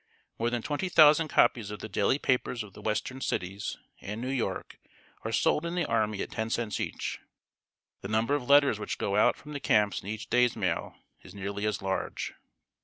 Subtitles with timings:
[0.39, 4.31] More than twenty thousand copies of the daily papers of the western cities and New
[4.31, 4.79] York
[5.21, 7.19] are sold in the army at ten cents each.
[8.01, 11.35] The number of letters which go out from the camps in each day's mail is
[11.35, 12.33] nearly as large.